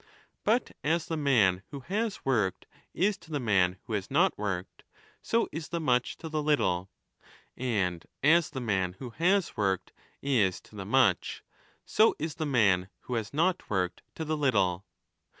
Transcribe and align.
But 0.43 0.71
as 0.83 1.05
the 1.05 1.15
man 1.15 1.61
who 1.69 1.81
has 1.81 2.25
worked 2.25 2.65
is 2.91 3.19
to 3.19 3.29
the 3.29 3.39
man 3.39 3.77
who 3.83 3.93
has 3.93 4.09
not 4.09 4.35
worked, 4.35 4.81
5 4.81 4.85
so 5.21 5.49
is 5.51 5.67
the 5.69 5.79
much 5.79 6.17
to 6.17 6.27
the 6.27 6.41
little; 6.41 6.89
and 7.55 8.03
as 8.23 8.49
the 8.49 8.59
man 8.61 8.93
who 8.97 9.11
has 9.11 9.55
worked 9.55 9.93
is 10.19 10.59
to 10.61 10.75
the 10.75 10.85
much, 10.85 11.43
so 11.85 12.15
is 12.17 12.33
the 12.33 12.47
man 12.47 12.89
who 13.01 13.13
has 13.13 13.31
not 13.31 13.69
worked 13.69 14.01
to 14.15 14.25
the 14.25 14.35
little. 14.35 14.87